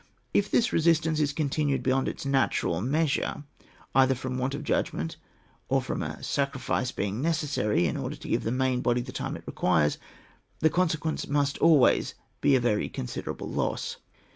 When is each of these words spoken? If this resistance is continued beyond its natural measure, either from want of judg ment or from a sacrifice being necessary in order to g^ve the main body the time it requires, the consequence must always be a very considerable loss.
If 0.33 0.49
this 0.49 0.73
resistance 0.73 1.19
is 1.19 1.31
continued 1.31 1.83
beyond 1.83 2.07
its 2.07 2.25
natural 2.25 2.81
measure, 2.81 3.43
either 3.93 4.15
from 4.15 4.39
want 4.39 4.55
of 4.55 4.63
judg 4.63 4.91
ment 4.93 5.15
or 5.69 5.79
from 5.79 6.01
a 6.01 6.23
sacrifice 6.23 6.91
being 6.91 7.21
necessary 7.21 7.85
in 7.85 7.97
order 7.97 8.15
to 8.15 8.27
g^ve 8.27 8.41
the 8.41 8.51
main 8.51 8.81
body 8.81 9.01
the 9.01 9.11
time 9.11 9.37
it 9.37 9.43
requires, 9.45 9.99
the 10.57 10.71
consequence 10.71 11.27
must 11.27 11.59
always 11.59 12.15
be 12.41 12.55
a 12.55 12.59
very 12.59 12.89
considerable 12.89 13.47
loss. 13.47 13.97